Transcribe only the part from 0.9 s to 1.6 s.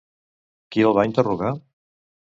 va interrogar?